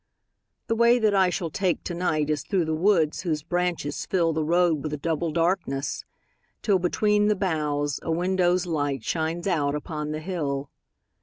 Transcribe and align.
The 0.65 0.73
way 0.75 0.97
that 0.97 1.13
I 1.13 1.29
shall 1.29 1.51
take 1.51 1.83
to 1.83 1.93
night 1.93 2.31
Is 2.31 2.41
through 2.41 2.65
the 2.65 2.73
wood 2.73 3.15
whose 3.17 3.43
branches 3.43 4.07
fill 4.07 4.33
The 4.33 4.43
road 4.43 4.81
with 4.81 4.99
double 4.99 5.29
darkness, 5.31 6.05
till, 6.63 6.79
Between 6.79 7.27
the 7.27 7.35
boughs, 7.35 7.99
a 8.01 8.09
window's 8.11 8.65
light 8.65 9.03
Shines 9.03 9.45
out 9.45 9.75
upon 9.75 10.09
the 10.09 10.19
hill. 10.19 10.71